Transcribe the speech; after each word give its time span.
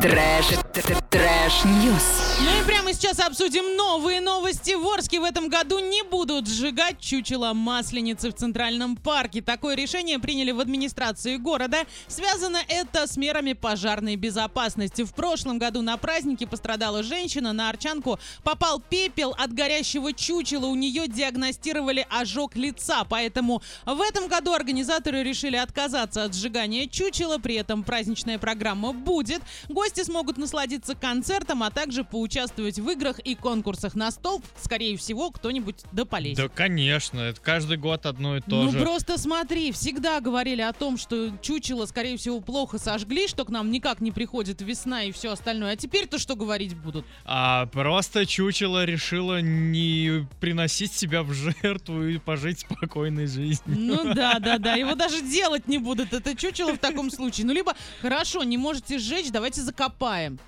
Трэш, 0.00 0.46
trash 1.10 1.68
news. 1.68 2.26
Ну 2.42 2.60
и 2.60 2.66
прямо 2.66 2.92
сейчас 2.92 3.18
обсудим 3.18 3.76
новые 3.78 4.20
новости. 4.20 4.74
В 4.74 4.86
Орске 4.86 5.20
в 5.20 5.24
этом 5.24 5.48
году 5.48 5.78
не 5.78 6.02
будут 6.02 6.46
сжигать 6.46 7.00
чучело 7.00 7.54
масленицы 7.54 8.30
в 8.30 8.34
Центральном 8.34 8.96
парке. 8.96 9.40
Такое 9.40 9.74
решение 9.74 10.18
приняли 10.18 10.50
в 10.50 10.60
администрации 10.60 11.36
города. 11.36 11.78
Связано 12.08 12.58
это 12.68 13.06
с 13.06 13.16
мерами 13.16 13.54
пожарной 13.54 14.16
безопасности. 14.16 15.02
В 15.02 15.14
прошлом 15.14 15.58
году 15.58 15.80
на 15.80 15.96
празднике 15.96 16.46
пострадала 16.46 17.02
женщина. 17.02 17.54
На 17.54 17.70
орчанку 17.70 18.18
попал 18.44 18.80
пепел 18.80 19.34
от 19.38 19.54
горящего 19.54 20.12
чучела. 20.12 20.66
У 20.66 20.74
нее 20.74 21.08
диагностировали 21.08 22.06
ожог 22.10 22.54
лица. 22.54 23.04
Поэтому 23.08 23.62
в 23.86 24.02
этом 24.02 24.28
году 24.28 24.52
организаторы 24.52 25.22
решили 25.22 25.56
отказаться 25.56 26.24
от 26.24 26.34
сжигания 26.34 26.86
чучела. 26.86 27.38
При 27.38 27.54
этом 27.54 27.82
праздничная 27.82 28.38
программа 28.38 28.92
будет. 28.92 29.40
Гости 29.86 30.02
смогут 30.02 30.36
насладиться 30.36 30.96
концертом, 30.96 31.62
а 31.62 31.70
также 31.70 32.02
поучаствовать 32.02 32.80
в 32.80 32.90
играх 32.90 33.20
и 33.20 33.36
конкурсах 33.36 33.94
на 33.94 34.10
стол. 34.10 34.42
Скорее 34.60 34.96
всего, 34.96 35.30
кто-нибудь 35.30 35.84
да 35.92 36.04
полезет. 36.04 36.38
Да, 36.38 36.48
конечно, 36.48 37.20
это 37.20 37.40
каждый 37.40 37.76
год 37.76 38.04
одно 38.04 38.36
и 38.36 38.40
то 38.40 38.64
ну 38.64 38.72
же. 38.72 38.80
просто 38.80 39.16
смотри, 39.16 39.70
всегда 39.70 40.20
говорили 40.20 40.60
о 40.60 40.72
том, 40.72 40.98
что 40.98 41.30
чучело, 41.40 41.86
скорее 41.86 42.16
всего, 42.16 42.40
плохо 42.40 42.78
сожгли, 42.78 43.28
что 43.28 43.44
к 43.44 43.50
нам 43.50 43.70
никак 43.70 44.00
не 44.00 44.10
приходит 44.10 44.60
весна 44.60 45.04
и 45.04 45.12
все 45.12 45.30
остальное. 45.30 45.74
А 45.74 45.76
теперь-то 45.76 46.18
что 46.18 46.34
говорить 46.34 46.74
будут? 46.74 47.06
А 47.24 47.66
просто 47.66 48.26
чучело 48.26 48.84
решило 48.84 49.40
не 49.40 50.26
приносить 50.40 50.94
себя 50.94 51.22
в 51.22 51.32
жертву 51.32 52.02
и 52.02 52.18
пожить 52.18 52.58
спокойной 52.58 53.28
жизнью. 53.28 53.60
Ну 53.66 54.14
да, 54.14 54.40
да, 54.40 54.58
да. 54.58 54.74
Его 54.74 54.96
даже 54.96 55.22
делать 55.22 55.68
не 55.68 55.78
будут. 55.78 56.12
Это 56.12 56.34
чучело 56.34 56.72
в 56.74 56.78
таком 56.78 57.08
случае. 57.08 57.46
Ну 57.46 57.52
либо, 57.52 57.76
хорошо, 58.02 58.42
не 58.42 58.58
можете 58.58 58.98
сжечь, 58.98 59.30
давайте 59.30 59.60
закопаем. 59.76 60.38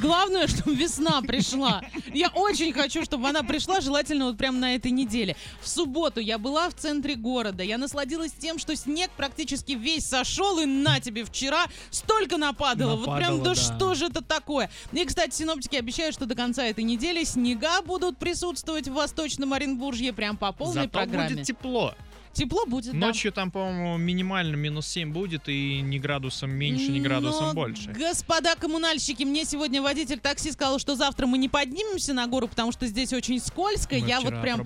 Главное, 0.00 0.46
чтобы 0.48 0.74
весна 0.74 1.20
пришла. 1.22 1.82
Я 2.12 2.28
очень 2.28 2.72
хочу, 2.72 3.04
чтобы 3.04 3.28
она 3.28 3.42
пришла, 3.42 3.80
желательно 3.80 4.26
вот 4.26 4.38
прямо 4.38 4.58
на 4.58 4.74
этой 4.74 4.90
неделе. 4.90 5.36
В 5.60 5.68
субботу 5.68 6.18
я 6.18 6.38
была 6.38 6.68
в 6.70 6.74
центре 6.74 7.14
города. 7.14 7.62
Я 7.62 7.78
насладилась 7.78 8.32
тем, 8.32 8.58
что 8.58 8.74
снег 8.74 9.10
практически 9.16 9.72
весь 9.72 10.06
сошел, 10.06 10.58
и 10.58 10.64
на 10.66 10.98
тебе 10.98 11.24
вчера 11.24 11.66
столько 11.90 12.36
нападало. 12.36 12.96
вот 12.96 13.04
прям, 13.04 13.36
Нападало, 13.36 13.44
да, 13.44 13.54
да. 13.54 13.76
что 13.76 13.94
же 13.94 14.06
это 14.06 14.24
такое? 14.24 14.70
И, 14.92 15.04
кстати, 15.04 15.34
синоптики 15.34 15.76
обещают, 15.76 16.14
что 16.14 16.26
до 16.26 16.34
конца 16.34 16.64
этой 16.64 16.82
недели 16.84 17.22
снега 17.24 17.82
будут 17.82 18.18
присутствовать 18.18 18.88
в 18.88 18.94
Восточном 18.94 19.52
Оренбуржье 19.52 20.12
прям 20.12 20.36
по 20.36 20.52
полной 20.52 20.74
Зато 20.84 20.88
программе. 20.88 21.34
будет 21.36 21.46
тепло. 21.46 21.94
Тепло 22.36 22.66
будет, 22.66 22.92
да. 22.92 22.98
Ночью 22.98 23.32
там, 23.32 23.50
по-моему, 23.50 23.96
минимально 23.96 24.56
минус 24.56 24.86
7 24.88 25.10
будет, 25.10 25.48
и 25.48 25.80
ни 25.80 25.96
градусом 25.98 26.50
меньше, 26.50 26.90
ни 26.90 27.00
градусом 27.00 27.46
Но, 27.48 27.54
больше. 27.54 27.90
Господа 27.92 28.54
коммунальщики, 28.56 29.22
мне 29.22 29.46
сегодня 29.46 29.80
водитель 29.80 30.18
такси 30.18 30.52
сказал, 30.52 30.78
что 30.78 30.96
завтра 30.96 31.26
мы 31.26 31.38
не 31.38 31.48
поднимемся 31.48 32.12
на 32.12 32.26
гору, 32.26 32.46
потому 32.46 32.72
что 32.72 32.86
здесь 32.86 33.14
очень 33.14 33.40
скользко. 33.40 33.94
Мы 33.94 34.06
Я 34.06 34.20
вот 34.20 34.42
прям 34.42 34.60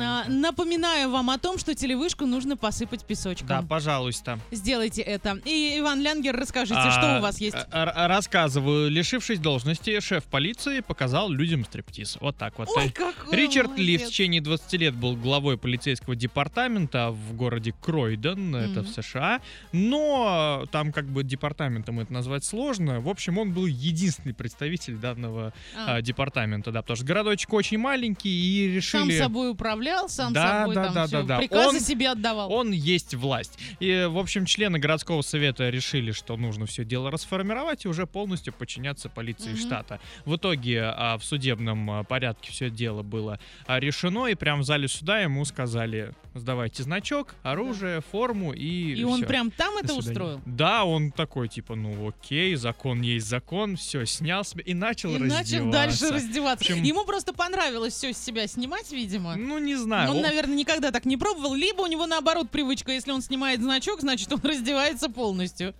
а, 0.00 0.24
напоминаю 0.28 1.10
вам 1.10 1.30
о 1.30 1.38
том, 1.38 1.58
что 1.58 1.76
телевышку 1.76 2.26
нужно 2.26 2.56
посыпать 2.56 3.04
песочком. 3.04 3.46
Да, 3.46 3.62
пожалуйста. 3.62 4.40
Сделайте 4.50 5.02
это. 5.02 5.38
И, 5.44 5.78
Иван 5.78 6.00
Лянгер, 6.02 6.34
расскажите, 6.36 6.80
А, 6.80 6.90
что 6.90 7.18
у 7.18 7.22
вас 7.22 7.40
есть? 7.40 7.56
а, 7.70 8.08
Рассказываю. 8.08 8.90
Лишившись 8.90 9.38
должности, 9.38 10.00
шеф 10.00 10.24
полиции 10.24 10.80
показал 10.80 11.30
людям 11.30 11.64
стриптиз. 11.64 12.18
Вот 12.20 12.36
так 12.36 12.58
вот. 12.58 12.68
Ой, 12.76 12.90
какой 12.90 13.36
Ричард 13.36 13.78
Ли 13.78 13.96
в 13.96 14.00
молодец. 14.00 14.08
течение 14.08 14.40
20 14.40 14.72
лет 14.74 14.94
был 14.94 15.14
главой 15.14 15.56
полицейского 15.56 16.16
департамента 16.16 16.95
в 17.10 17.34
городе 17.34 17.72
Кройден, 17.80 18.54
это 18.54 18.82
в. 18.82 18.88
США. 18.88 19.40
Но 19.72 20.64
там 20.72 20.92
как 20.92 21.06
бы 21.06 21.22
департаментом 21.22 22.00
это 22.00 22.12
назвать 22.12 22.44
сложно. 22.44 23.00
В 23.00 23.08
общем, 23.08 23.38
он 23.38 23.52
был 23.52 23.66
единственный 23.66 24.34
представитель 24.34 24.96
данного 24.96 25.52
А, 25.76 25.96
а, 25.96 26.02
департамента, 26.02 26.72
да, 26.72 26.82
потому 26.82 26.96
что 26.96 27.06
городочек 27.06 27.52
очень 27.52 27.78
маленький 27.78 28.28
и 28.28 28.80
сам 28.80 29.06
решили... 29.08 29.18
собой 29.18 29.50
управлял, 29.50 30.08
сам 30.08 30.32
Да, 30.32 30.60
собой 30.60 30.74
да, 30.74 30.84
там 30.84 30.94
да, 30.94 31.06
всё, 31.06 31.20
да, 31.22 31.26
да. 31.28 31.38
приказы 31.38 31.76
Он- 31.76 31.80
себе 31.80 32.10
отдавал. 32.10 32.52
Он 32.52 32.70
есть 32.72 33.14
власть. 33.14 33.58
И, 33.80 34.06
в 34.10 34.18
общем, 34.18 34.46
члены 34.46 34.78
городского 34.78 35.22
совета 35.22 35.68
решили, 35.70 36.12
что 36.12 36.36
нужно 36.36 36.66
все 36.66 36.84
дело 36.84 37.10
расформировать 37.10 37.84
и 37.84 37.88
уже 37.88 38.06
полностью 38.06 38.52
подчиняться 38.52 39.08
полиции 39.08 39.50
Мгм. 39.50 39.58
штата. 39.58 40.00
В 40.24 40.36
итоге 40.36 40.82
а, 40.84 41.18
в 41.18 41.24
судебном 41.24 41.90
а, 41.90 42.04
порядке 42.04 42.50
все 42.52 42.70
дело 42.70 43.02
было 43.02 43.38
решено, 43.68 44.26
и 44.26 44.34
прямо 44.34 44.62
в 44.62 44.64
зале 44.64 44.88
суда 44.88 45.20
ему 45.20 45.44
сказали, 45.44 46.12
сдавайте 46.38 46.82
значок, 46.82 47.34
оружие, 47.42 48.00
форму 48.00 48.52
и 48.52 48.94
И 48.94 49.04
он 49.04 49.22
прям 49.22 49.50
там 49.50 49.74
До 49.74 49.80
это 49.80 49.88
свидания». 49.94 50.10
устроил? 50.10 50.40
Да, 50.46 50.84
он 50.84 51.10
такой, 51.12 51.48
типа, 51.48 51.74
ну 51.74 52.08
окей, 52.08 52.54
закон 52.56 53.00
есть 53.02 53.26
закон, 53.26 53.76
все, 53.76 54.04
снял 54.06 54.44
себя 54.44 54.62
и 54.64 54.74
начал 54.74 55.10
И 55.10 55.18
раздеваться. 55.18 55.52
начал 55.54 55.70
дальше 55.70 56.10
раздеваться. 56.10 56.64
Общем- 56.72 56.82
Ему 56.82 57.04
просто 57.04 57.32
понравилось 57.32 57.94
все 57.94 58.12
с 58.12 58.18
себя 58.18 58.46
снимать, 58.46 58.90
видимо. 58.92 59.36
Ну, 59.36 59.58
не 59.58 59.74
знаю. 59.76 60.10
Он, 60.10 60.20
наверное, 60.22 60.56
никогда 60.56 60.90
так 60.90 61.04
не 61.04 61.16
пробовал. 61.16 61.54
Либо 61.54 61.82
у 61.82 61.86
него 61.86 62.06
наоборот 62.06 62.50
привычка, 62.50 62.92
если 62.92 63.10
он 63.12 63.22
снимает 63.22 63.60
значок, 63.60 64.00
значит 64.00 64.32
он 64.32 64.40
раздевается 64.42 65.08
полностью. 65.08 65.74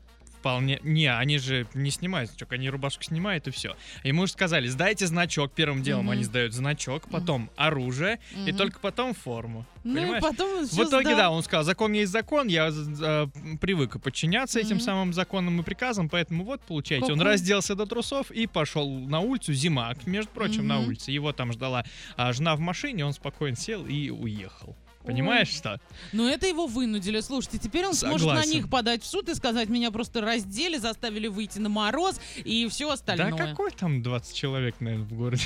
Вполне. 0.47 0.79
Не, 0.85 1.07
они 1.13 1.39
же 1.39 1.67
не 1.75 1.91
снимают 1.91 2.31
значок, 2.31 2.53
они 2.53 2.71
рубашку 2.71 3.03
снимают 3.03 3.49
и 3.49 3.51
все. 3.51 3.75
Ему 4.05 4.27
же 4.27 4.33
сказали, 4.33 4.69
сдайте 4.69 5.07
значок. 5.09 5.53
Первым 5.53 5.83
делом 5.83 6.05
Мгм. 6.05 6.11
они 6.13 6.23
сдают 6.25 6.53
значок, 6.53 7.09
потом 7.11 7.51
оружие 7.57 8.21
и 8.47 8.51
Мгм. 8.51 8.57
только 8.57 8.79
потом 8.79 9.13
форму. 9.13 9.67
Ну 9.83 9.95
Понимаешь? 9.95 10.23
и 10.23 10.27
потом 10.27 10.65
В 10.67 10.79
итоге, 10.89 11.17
да, 11.17 11.31
он 11.31 11.43
сказал, 11.43 11.65
закон 11.65 11.93
есть 11.93 12.13
закон, 12.13 12.47
я 12.47 12.69
э, 12.71 13.27
привык 13.61 14.01
подчиняться 14.01 14.61
этим 14.61 14.77
Мгм. 14.77 14.81
самым 14.85 15.13
законам 15.13 15.61
и 15.61 15.65
приказам, 15.65 16.09
поэтому 16.09 16.45
вот, 16.45 16.61
получайте. 16.61 17.13
Он 17.13 17.19
Какой- 17.19 17.33
разделся 17.33 17.75
до 17.75 17.85
трусов 17.87 18.31
и 18.31 18.47
пошел 18.47 18.89
на 18.89 19.19
улицу, 19.21 19.53
зима, 19.53 19.95
между 20.07 20.31
прочим, 20.31 20.67
на 20.69 20.79
Мгм. 20.79 20.89
улице. 20.89 21.11
Его 21.11 21.33
там 21.33 21.53
ждала 21.53 21.85
а, 22.17 22.33
жена 22.33 22.55
в 22.55 22.61
машине, 22.61 23.05
он 23.05 23.13
спокойно 23.13 23.57
сел 23.57 23.85
и 23.85 24.11
уехал. 24.11 24.77
Понимаешь, 25.07 25.49
Ой. 25.49 25.55
что? 25.55 25.81
Но 26.13 26.29
это 26.29 26.47
его 26.47 26.67
вынудили. 26.67 27.21
Слушайте, 27.21 27.59
теперь 27.59 27.87
он 27.87 27.95
сможет 27.95 28.27
на 28.27 28.35
Согласен. 28.35 28.51
них 28.53 28.69
подать 28.69 29.03
в 29.03 29.07
суд 29.07 29.29
и 29.29 29.35
сказать, 29.35 29.69
меня 29.69 29.91
просто 29.91 30.21
раздели, 30.21 30.77
заставили 30.79 31.29
выйти 31.29 31.59
на 31.59 31.69
мороз 31.69 32.21
и 32.45 32.67
все 32.69 32.91
остальное. 32.91 33.31
Да 33.33 33.37
какой 33.37 33.71
там 33.71 34.03
20 34.03 34.35
человек, 34.37 34.77
наверное, 34.81 35.07
в 35.07 35.13
городе? 35.15 35.45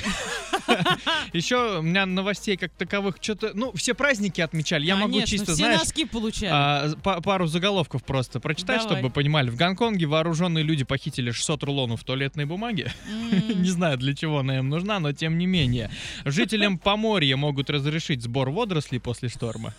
Еще 1.33 1.79
у 1.79 1.81
меня 1.81 2.05
новостей 2.05 2.57
как 2.57 2.71
таковых 2.73 3.17
что-то... 3.21 3.51
Ну, 3.53 3.71
все 3.73 3.93
праздники 3.93 4.41
отмечали. 4.41 4.85
Я 4.85 4.95
могу 4.95 5.21
чисто, 5.21 5.53
все 5.53 5.55
знаешь, 5.55 5.79
носки 5.79 6.05
получали. 6.05 6.51
а, 6.51 6.91
па- 7.03 7.21
пару 7.21 7.47
заголовков 7.47 8.03
просто 8.03 8.39
прочитать, 8.39 8.81
чтобы 8.81 9.09
понимали. 9.09 9.49
В 9.49 9.55
Гонконге 9.55 10.05
вооруженные 10.05 10.63
люди 10.63 10.83
похитили 10.83 11.31
600 11.31 11.63
рулонов 11.63 12.03
туалетной 12.03 12.45
бумаги. 12.45 12.91
Не 13.55 13.69
знаю, 13.69 13.97
для 13.97 14.15
чего 14.15 14.39
она 14.39 14.57
им 14.57 14.69
нужна, 14.69 14.99
но 14.99 15.11
тем 15.13 15.37
не 15.37 15.45
менее. 15.45 15.91
Жителям 16.25 16.77
Поморья 16.77 17.35
могут 17.37 17.69
разрешить 17.69 18.21
сбор 18.23 18.49
водорослей 18.49 18.99
после 18.99 19.29
шторма. 19.51 19.73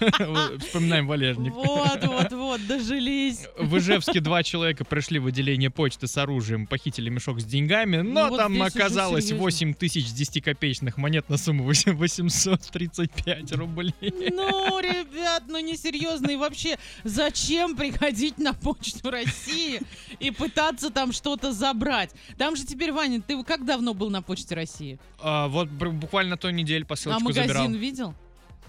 Вспоминаем 0.60 1.06
валежник. 1.06 1.52
Вот, 1.54 2.04
вот, 2.04 2.32
вот, 2.32 2.66
дожились. 2.66 3.46
В 3.58 3.78
Ижевске 3.78 4.20
два 4.20 4.42
человека 4.42 4.84
пришли 4.84 5.18
в 5.18 5.26
отделение 5.26 5.70
почты 5.70 6.06
с 6.06 6.16
оружием, 6.16 6.66
похитили 6.66 7.08
мешок 7.10 7.40
с 7.40 7.44
деньгами, 7.44 7.98
но 7.98 8.28
Ну 8.28 8.36
там 8.36 8.62
оказалось 8.62 9.24
серьезно. 9.24 9.44
8 9.44 9.74
тысяч 9.74 10.06
10-копеечных 10.06 10.94
монет 10.96 11.28
на 11.28 11.36
сумму 11.36 11.68
8- 11.70 11.92
835 11.92 13.52
рублей. 13.52 13.94
Ну, 14.00 14.80
ребят, 14.80 15.44
ну 15.48 15.58
несерьезно. 15.58 16.30
И 16.30 16.36
вообще, 16.36 16.78
зачем 17.04 17.76
приходить 17.76 18.38
на 18.38 18.52
почту 18.54 19.10
России 19.10 19.80
и 20.20 20.30
пытаться 20.30 20.90
там 20.90 21.12
что-то 21.12 21.52
забрать? 21.52 22.10
Там 22.36 22.56
же 22.56 22.64
теперь, 22.64 22.92
Ваня, 22.92 23.20
ты 23.20 23.42
как 23.42 23.64
давно 23.64 23.94
был 23.94 24.10
на 24.10 24.22
почте 24.22 24.54
России? 24.54 24.98
А, 25.20 25.48
вот 25.48 25.68
буквально 25.68 26.36
той 26.36 26.52
неделе 26.52 26.84
А 26.84 26.86
посылочку 26.86 27.22
магазин 27.24 27.48
забирал. 27.48 27.70
видел? 27.72 28.14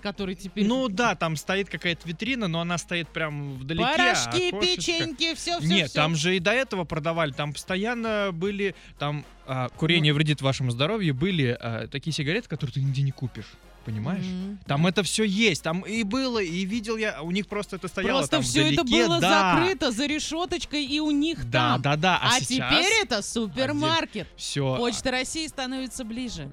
Который 0.01 0.35
теперь... 0.35 0.65
Ну 0.65 0.87
да, 0.89 1.15
там 1.15 1.35
стоит 1.35 1.69
какая-то 1.69 2.07
витрина, 2.07 2.47
но 2.47 2.61
она 2.61 2.77
стоит 2.77 3.09
прям 3.09 3.55
вдалеке. 3.55 3.85
Порошки, 3.85 4.49
окошечко. 4.49 4.59
печеньки, 4.59 5.35
все, 5.35 5.59
все, 5.59 5.67
Нет, 5.67 5.93
там 5.93 6.15
же 6.15 6.35
и 6.35 6.39
до 6.39 6.51
этого 6.51 6.83
продавали, 6.83 7.31
там 7.31 7.53
постоянно 7.53 8.29
были, 8.33 8.75
там 8.97 9.25
а, 9.45 9.69
курение 9.69 10.13
врядит 10.13 10.41
вашему 10.41 10.71
здоровью, 10.71 11.13
были 11.13 11.57
а, 11.59 11.87
такие 11.87 12.13
сигареты, 12.13 12.47
которые 12.47 12.75
ты 12.75 12.81
нигде 12.81 13.01
не 13.01 13.11
купишь, 13.11 13.53
понимаешь? 13.85 14.25
Там 14.65 14.85
это 14.87 15.03
все 15.03 15.23
есть, 15.23 15.63
там 15.63 15.81
и 15.81 16.03
было, 16.03 16.39
и 16.39 16.65
видел 16.65 16.97
я, 16.97 17.21
у 17.21 17.31
них 17.31 17.47
просто 17.47 17.75
это 17.77 17.87
стояло 17.87 18.19
Просто 18.19 18.31
там 18.37 18.43
все 18.43 18.71
это 18.73 18.83
вдалеке, 18.83 19.07
было 19.07 19.19
да. 19.19 19.55
закрыто 19.55 19.91
за 19.91 20.05
решеточкой 20.05 20.85
и 20.85 20.99
у 20.99 21.11
них 21.11 21.49
Да, 21.49 21.73
там. 21.73 21.81
да, 21.81 21.95
да. 21.95 22.19
А, 22.21 22.35
А, 22.35 22.39
сейчас 22.39 22.47
теперь 22.71 22.93
это 23.03 23.21
супермаркет. 23.21 24.27
все. 24.35 24.75
Почта 24.77 25.11
России 25.11 25.47
становится 25.47 26.03
ближе. 26.03 26.49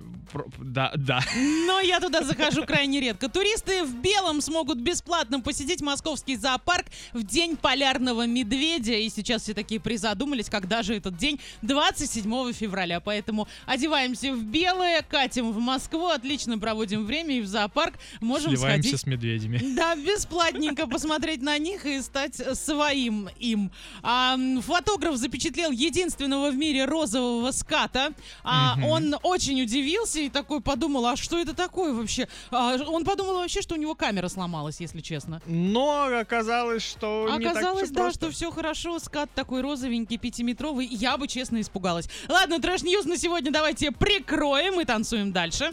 Да, 0.58 0.93
да. 0.96 1.20
Но 1.67 1.81
я 1.81 2.00
туда 2.00 2.23
захожу 2.23 2.64
крайне 2.64 3.00
редко. 3.00 3.28
Туристы 3.28 3.84
в 3.84 3.94
белом 4.00 4.40
смогут 4.40 4.78
бесплатно 4.78 5.40
посетить 5.40 5.81
московский 5.82 6.37
зоопарк 6.37 6.87
в 7.12 7.23
день 7.23 7.56
полярного 7.56 8.26
медведя. 8.26 8.94
И 8.94 9.08
сейчас 9.08 9.43
все 9.43 9.55
такие 9.55 9.81
призадумались, 9.81 10.49
когда 10.50 10.82
же 10.82 10.94
этот 10.96 11.17
день 11.17 11.40
27 11.62 12.52
февраля. 12.52 13.00
Поэтому 13.00 13.46
одеваемся 13.67 14.32
в 14.32 14.43
белое, 14.43 15.02
катим 15.02 15.52
в 15.52 15.58
Москву, 15.58 16.06
отлично 16.08 16.58
проводим 16.58 17.05
время. 17.05 17.25
Друзьями 17.26 17.40
в 17.40 17.46
зоопарк. 17.46 17.94
Можем 18.20 18.50
Сливаемся 18.50 18.88
сходить. 18.90 19.00
с 19.00 19.06
медведями. 19.06 19.58
Да, 19.76 19.94
бесплатненько 19.94 20.87
посмотреть 20.87 21.43
на 21.43 21.58
них 21.58 21.84
и 21.84 22.00
стать 22.00 22.40
своим 22.56 23.28
им. 23.38 23.70
А, 24.02 24.37
фотограф 24.62 25.17
запечатлел 25.17 25.70
единственного 25.70 26.50
в 26.50 26.56
мире 26.56 26.84
розового 26.87 27.50
ската. 27.50 28.12
А, 28.43 28.76
Мгм. 28.76 28.84
Он 28.87 29.17
очень 29.23 29.61
удивился 29.62 30.20
и 30.20 30.28
такой 30.31 30.61
подумал, 30.61 31.06
а 31.06 31.17
что 31.17 31.38
это 31.38 31.55
такое 31.55 31.93
вообще? 31.93 32.28
А, 32.50 32.76
он 32.87 33.05
подумал 33.05 33.34
вообще, 33.34 33.61
что 33.62 33.75
у 33.75 33.78
него 33.78 33.94
камера 33.94 34.28
сломалась, 34.28 34.81
если 34.81 35.00
честно. 35.00 35.43
Но 35.46 36.08
оказалось, 36.20 36.82
что 36.82 37.28
не 37.38 37.44
так 37.44 37.52
Оказалось, 37.56 37.90
да, 37.90 38.02
просто. 38.02 38.20
что 38.26 38.31
все 38.31 38.50
хорошо. 38.50 38.99
Скат 38.99 39.31
такой 39.34 39.61
розовенький, 39.61 40.17
пятиметровый. 40.19 40.87
Я 40.87 41.17
бы, 41.17 41.28
честно, 41.28 41.61
испугалась. 41.61 42.08
Ладно, 42.28 42.58
trash 42.59 42.84
news 42.84 43.05
на 43.05 43.17
сегодня 43.19 43.50
давайте 43.50 43.90
прикроем 43.93 44.81
и 44.81 44.84
танцуем 44.84 45.32
дальше. 45.32 45.73